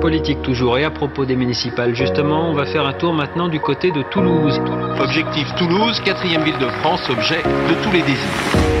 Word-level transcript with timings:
Politique 0.00 0.40
toujours 0.40 0.78
et 0.78 0.84
à 0.84 0.90
propos 0.90 1.26
des 1.26 1.36
municipales 1.36 1.94
justement, 1.94 2.48
on 2.48 2.54
va 2.54 2.64
faire 2.64 2.86
un 2.86 2.94
tour 2.94 3.12
maintenant 3.12 3.48
du 3.48 3.60
côté 3.60 3.90
de 3.90 4.02
Toulouse. 4.02 4.58
Objectif 4.98 5.46
Toulouse, 5.56 6.00
quatrième 6.04 6.42
ville 6.42 6.58
de 6.58 6.68
France, 6.80 7.02
objet 7.10 7.42
de 7.42 7.84
tous 7.84 7.92
les 7.92 8.00
désirs. 8.00 8.16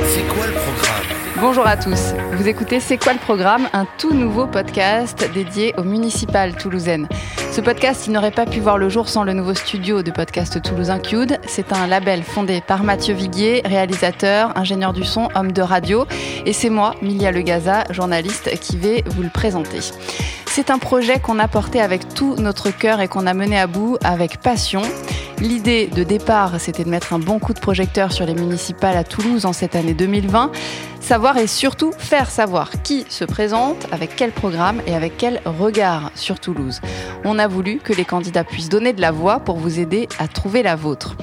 C'est 0.04 0.26
quoi 0.26 0.46
le 0.46 0.54
programme 0.54 1.00
Bonjour 1.40 1.66
à 1.66 1.76
tous. 1.76 2.14
Vous 2.32 2.48
écoutez 2.48 2.80
C'est 2.80 2.96
quoi 2.96 3.12
le 3.12 3.18
programme 3.18 3.68
Un 3.74 3.86
tout 3.98 4.14
nouveau 4.14 4.46
podcast 4.46 5.28
dédié 5.34 5.74
aux 5.76 5.84
municipales 5.84 6.56
toulousaines. 6.56 7.06
Ce 7.50 7.60
podcast, 7.60 8.06
il 8.06 8.12
n'aurait 8.12 8.30
pas 8.30 8.46
pu 8.46 8.60
voir 8.60 8.78
le 8.78 8.88
jour 8.88 9.08
sans 9.08 9.24
le 9.24 9.32
nouveau 9.32 9.54
studio 9.54 10.02
de 10.02 10.10
podcast 10.10 10.62
toulousain 10.62 10.98
Cube. 10.98 11.32
C'est 11.46 11.72
un 11.72 11.86
label 11.86 12.22
fondé 12.22 12.62
par 12.66 12.82
Mathieu 12.84 13.14
Viguier, 13.14 13.60
réalisateur, 13.64 14.56
ingénieur 14.56 14.92
du 14.92 15.04
son, 15.04 15.28
homme 15.34 15.52
de 15.52 15.62
radio. 15.62 16.06
Et 16.46 16.52
c'est 16.52 16.70
moi, 16.70 16.94
Milia 17.02 17.32
Legaza, 17.32 17.84
journaliste, 17.90 18.50
qui 18.60 18.76
vais 18.76 19.02
vous 19.06 19.22
le 19.22 19.30
présenter. 19.30 19.80
C'est 20.52 20.70
un 20.70 20.78
projet 20.78 21.20
qu'on 21.20 21.38
a 21.38 21.46
porté 21.46 21.80
avec 21.80 22.12
tout 22.12 22.34
notre 22.34 22.70
cœur 22.70 23.00
et 23.00 23.06
qu'on 23.06 23.28
a 23.28 23.34
mené 23.34 23.56
à 23.56 23.68
bout 23.68 23.98
avec 24.02 24.40
passion. 24.40 24.82
L'idée 25.38 25.86
de 25.86 26.02
départ, 26.02 26.58
c'était 26.58 26.82
de 26.82 26.88
mettre 26.88 27.12
un 27.12 27.20
bon 27.20 27.38
coup 27.38 27.54
de 27.54 27.60
projecteur 27.60 28.10
sur 28.10 28.26
les 28.26 28.34
municipales 28.34 28.96
à 28.96 29.04
Toulouse 29.04 29.46
en 29.46 29.52
cette 29.52 29.76
année 29.76 29.94
2020. 29.94 30.50
Savoir 31.00 31.38
et 31.38 31.46
surtout 31.46 31.92
faire 31.96 32.28
savoir 32.30 32.82
qui 32.82 33.06
se 33.08 33.24
présente, 33.24 33.86
avec 33.92 34.16
quel 34.16 34.32
programme 34.32 34.82
et 34.88 34.96
avec 34.96 35.16
quel 35.16 35.40
regard 35.44 36.10
sur 36.16 36.40
Toulouse. 36.40 36.80
On 37.24 37.38
a 37.38 37.46
voulu 37.46 37.78
que 37.78 37.92
les 37.92 38.04
candidats 38.04 38.42
puissent 38.42 38.68
donner 38.68 38.92
de 38.92 39.00
la 39.00 39.12
voix 39.12 39.38
pour 39.38 39.56
vous 39.56 39.78
aider 39.78 40.08
à 40.18 40.26
trouver 40.26 40.64
la 40.64 40.74
vôtre. 40.74 41.16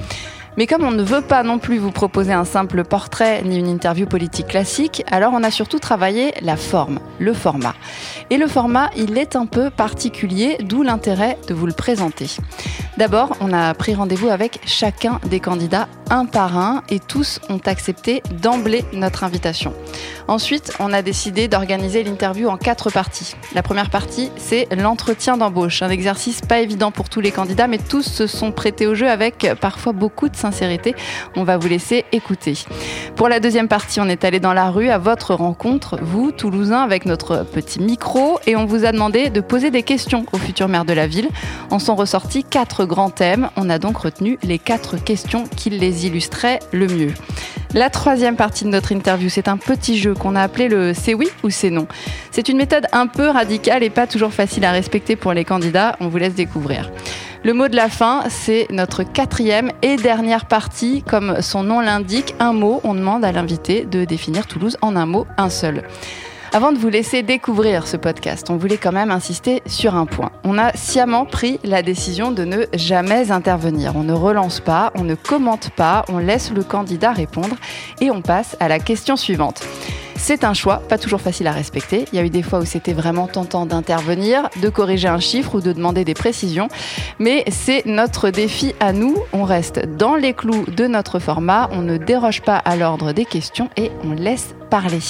Mais 0.58 0.66
comme 0.66 0.82
on 0.82 0.90
ne 0.90 1.04
veut 1.04 1.20
pas 1.20 1.44
non 1.44 1.60
plus 1.60 1.78
vous 1.78 1.92
proposer 1.92 2.32
un 2.32 2.44
simple 2.44 2.82
portrait 2.82 3.42
ni 3.44 3.60
une 3.60 3.68
interview 3.68 4.06
politique 4.06 4.48
classique, 4.48 5.04
alors 5.08 5.32
on 5.32 5.44
a 5.44 5.52
surtout 5.52 5.78
travaillé 5.78 6.34
la 6.42 6.56
forme, 6.56 6.98
le 7.20 7.32
format. 7.32 7.76
Et 8.30 8.38
le 8.38 8.48
format, 8.48 8.90
il 8.96 9.16
est 9.18 9.36
un 9.36 9.46
peu 9.46 9.70
particulier, 9.70 10.56
d'où 10.60 10.82
l'intérêt 10.82 11.38
de 11.46 11.54
vous 11.54 11.66
le 11.66 11.72
présenter. 11.72 12.26
D'abord, 12.96 13.36
on 13.40 13.52
a 13.52 13.72
pris 13.74 13.94
rendez-vous 13.94 14.30
avec 14.30 14.58
chacun 14.66 15.20
des 15.30 15.38
candidats 15.38 15.86
un 16.10 16.24
par 16.26 16.56
un 16.56 16.82
et 16.88 17.00
tous 17.00 17.40
ont 17.48 17.60
accepté 17.66 18.22
d'emblée 18.42 18.84
notre 18.92 19.24
invitation. 19.24 19.74
Ensuite, 20.26 20.72
on 20.78 20.92
a 20.92 21.00
décidé 21.00 21.48
d'organiser 21.48 22.04
l'interview 22.04 22.48
en 22.48 22.58
quatre 22.58 22.90
parties. 22.90 23.34
La 23.54 23.62
première 23.62 23.88
partie, 23.88 24.30
c'est 24.36 24.68
l'entretien 24.76 25.38
d'embauche, 25.38 25.80
un 25.82 25.88
exercice 25.88 26.42
pas 26.42 26.60
évident 26.60 26.90
pour 26.90 27.08
tous 27.08 27.20
les 27.20 27.30
candidats, 27.30 27.66
mais 27.66 27.78
tous 27.78 28.02
se 28.02 28.26
sont 28.26 28.52
prêtés 28.52 28.86
au 28.86 28.94
jeu 28.94 29.08
avec 29.08 29.46
parfois 29.60 29.92
beaucoup 29.92 30.28
de 30.28 30.36
sincérité. 30.36 30.94
On 31.34 31.44
va 31.44 31.56
vous 31.56 31.68
laisser 31.68 32.04
écouter. 32.12 32.54
Pour 33.16 33.28
la 33.28 33.40
deuxième 33.40 33.68
partie, 33.68 34.00
on 34.00 34.08
est 34.08 34.24
allé 34.24 34.38
dans 34.38 34.52
la 34.52 34.70
rue 34.70 34.90
à 34.90 34.98
votre 34.98 35.34
rencontre, 35.34 35.98
vous, 36.02 36.30
Toulousains, 36.30 36.82
avec 36.82 37.06
notre 37.06 37.44
petit 37.44 37.80
micro, 37.80 38.38
et 38.46 38.54
on 38.54 38.66
vous 38.66 38.84
a 38.84 38.92
demandé 38.92 39.30
de 39.30 39.40
poser 39.40 39.70
des 39.70 39.82
questions 39.82 40.26
au 40.32 40.38
futur 40.38 40.68
maire 40.68 40.84
de 40.84 40.92
la 40.92 41.06
ville. 41.06 41.28
En 41.70 41.78
sont 41.78 41.96
ressortis 41.96 42.44
quatre 42.44 42.84
grands 42.84 43.10
thèmes. 43.10 43.48
On 43.56 43.70
a 43.70 43.78
donc 43.78 43.96
retenu 43.96 44.38
les 44.42 44.58
quatre 44.58 44.96
questions 44.96 45.44
qui 45.56 45.70
les 45.98 46.58
le 46.72 46.86
mieux. 46.86 47.12
La 47.74 47.90
troisième 47.90 48.36
partie 48.36 48.64
de 48.64 48.70
notre 48.70 48.92
interview, 48.92 49.28
c'est 49.28 49.48
un 49.48 49.56
petit 49.56 49.98
jeu 49.98 50.14
qu'on 50.14 50.36
a 50.36 50.42
appelé 50.42 50.68
le 50.68 50.94
c'est 50.94 51.14
oui 51.14 51.28
ou 51.42 51.50
c'est 51.50 51.70
non. 51.70 51.86
C'est 52.30 52.48
une 52.48 52.56
méthode 52.56 52.86
un 52.92 53.06
peu 53.06 53.28
radicale 53.28 53.82
et 53.82 53.90
pas 53.90 54.06
toujours 54.06 54.32
facile 54.32 54.64
à 54.64 54.70
respecter 54.70 55.16
pour 55.16 55.32
les 55.32 55.44
candidats. 55.44 55.96
On 56.00 56.08
vous 56.08 56.16
laisse 56.18 56.34
découvrir. 56.34 56.90
Le 57.44 57.52
mot 57.52 57.68
de 57.68 57.76
la 57.76 57.88
fin, 57.88 58.24
c'est 58.28 58.66
notre 58.70 59.02
quatrième 59.02 59.70
et 59.82 59.96
dernière 59.96 60.46
partie. 60.46 61.02
Comme 61.02 61.42
son 61.42 61.62
nom 61.62 61.80
l'indique, 61.80 62.34
un 62.40 62.52
mot, 62.52 62.80
on 62.84 62.94
demande 62.94 63.24
à 63.24 63.32
l'invité 63.32 63.84
de 63.84 64.04
définir 64.04 64.46
Toulouse 64.46 64.76
en 64.80 64.96
un 64.96 65.06
mot, 65.06 65.26
un 65.36 65.50
seul. 65.50 65.82
Avant 66.52 66.72
de 66.72 66.78
vous 66.78 66.88
laisser 66.88 67.22
découvrir 67.22 67.86
ce 67.86 67.98
podcast, 67.98 68.48
on 68.48 68.56
voulait 68.56 68.78
quand 68.78 68.92
même 68.92 69.10
insister 69.10 69.62
sur 69.66 69.94
un 69.94 70.06
point. 70.06 70.30
On 70.44 70.56
a 70.56 70.72
sciemment 70.74 71.26
pris 71.26 71.60
la 71.62 71.82
décision 71.82 72.30
de 72.30 72.44
ne 72.44 72.64
jamais 72.72 73.30
intervenir. 73.30 73.96
On 73.96 74.02
ne 74.02 74.14
relance 74.14 74.60
pas, 74.60 74.90
on 74.94 75.04
ne 75.04 75.14
commente 75.14 75.68
pas, 75.70 76.06
on 76.08 76.16
laisse 76.16 76.50
le 76.50 76.62
candidat 76.62 77.12
répondre 77.12 77.54
et 78.00 78.10
on 78.10 78.22
passe 78.22 78.56
à 78.60 78.68
la 78.68 78.78
question 78.78 79.16
suivante. 79.16 79.62
C'est 80.16 80.42
un 80.42 80.54
choix, 80.54 80.78
pas 80.88 80.98
toujours 80.98 81.20
facile 81.20 81.46
à 81.46 81.52
respecter. 81.52 82.06
Il 82.12 82.16
y 82.16 82.18
a 82.18 82.24
eu 82.24 82.30
des 82.30 82.42
fois 82.42 82.60
où 82.60 82.64
c'était 82.64 82.94
vraiment 82.94 83.28
tentant 83.28 83.66
d'intervenir, 83.66 84.48
de 84.60 84.68
corriger 84.70 85.08
un 85.08 85.20
chiffre 85.20 85.54
ou 85.54 85.60
de 85.60 85.72
demander 85.72 86.04
des 86.04 86.14
précisions. 86.14 86.68
Mais 87.18 87.44
c'est 87.48 87.84
notre 87.86 88.30
défi 88.30 88.74
à 88.80 88.92
nous. 88.92 89.16
On 89.32 89.44
reste 89.44 89.86
dans 89.96 90.16
les 90.16 90.32
clous 90.32 90.64
de 90.66 90.86
notre 90.86 91.18
format, 91.18 91.68
on 91.72 91.82
ne 91.82 91.98
déroge 91.98 92.40
pas 92.40 92.56
à 92.56 92.74
l'ordre 92.74 93.12
des 93.12 93.26
questions 93.26 93.68
et 93.76 93.92
on 94.02 94.12
laisse 94.12 94.54
parler. 94.68 95.00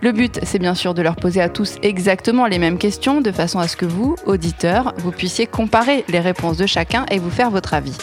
Le 0.00 0.12
but, 0.12 0.40
c'est 0.42 0.58
bien 0.58 0.74
sûr 0.74 0.94
de 0.94 1.02
leur 1.02 1.16
poser 1.16 1.40
à 1.40 1.48
tous 1.48 1.76
exactement 1.82 2.46
les 2.46 2.58
mêmes 2.58 2.78
questions, 2.78 3.20
de 3.20 3.32
façon 3.32 3.58
à 3.58 3.68
ce 3.68 3.76
que 3.76 3.86
vous, 3.86 4.16
auditeurs, 4.26 4.94
vous 4.98 5.12
puissiez 5.12 5.46
comparer 5.46 6.04
les 6.08 6.20
réponses 6.20 6.56
de 6.56 6.66
chacun 6.66 7.06
et 7.10 7.18
vous 7.18 7.30
faire 7.30 7.50
votre 7.50 7.74
avis. 7.74 7.96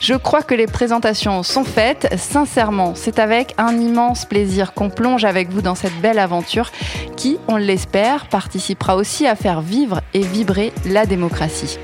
Je 0.00 0.14
crois 0.14 0.42
que 0.42 0.54
les 0.54 0.66
présentations 0.66 1.42
sont 1.42 1.64
faites. 1.64 2.14
Sincèrement, 2.16 2.94
c'est 2.94 3.18
avec 3.18 3.54
un 3.58 3.76
immense 3.78 4.24
plaisir 4.26 4.72
qu'on 4.72 4.90
plonge 4.90 5.24
avec 5.24 5.50
vous 5.50 5.60
dans 5.60 5.74
cette 5.74 6.00
belle 6.00 6.20
aventure 6.20 6.70
qui, 7.16 7.38
on 7.48 7.56
l'espère, 7.56 8.28
participera 8.28 8.94
aussi 8.94 9.26
à 9.26 9.34
faire 9.34 9.60
vivre 9.60 10.00
et 10.14 10.20
vibrer 10.20 10.72
la 10.86 11.04
démocratie. 11.04 11.78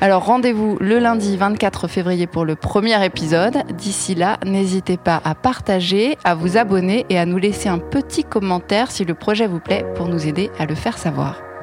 Alors 0.00 0.24
rendez-vous 0.24 0.76
le 0.80 0.98
lundi 0.98 1.36
24 1.36 1.88
février 1.88 2.26
pour 2.26 2.44
le 2.44 2.56
premier 2.56 3.02
épisode. 3.04 3.62
D'ici 3.72 4.14
là, 4.14 4.38
n'hésitez 4.44 4.96
pas 4.96 5.20
à 5.24 5.34
partager, 5.34 6.18
à 6.24 6.34
vous 6.34 6.56
abonner 6.56 7.06
et 7.08 7.18
à 7.18 7.26
nous 7.26 7.38
laisser 7.38 7.68
un 7.68 7.78
petit 7.78 8.24
commentaire 8.24 8.90
si 8.90 9.04
le 9.04 9.14
projet 9.14 9.46
vous 9.46 9.60
plaît 9.60 9.84
pour 9.94 10.08
nous 10.08 10.26
aider 10.26 10.50
à 10.58 10.66
le 10.66 10.74
faire 10.74 10.98
savoir. 10.98 11.53